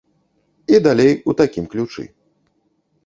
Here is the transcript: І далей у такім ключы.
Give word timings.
І 0.77 0.79
далей 0.87 1.13
у 1.29 1.35
такім 1.43 1.65
ключы. 1.75 2.09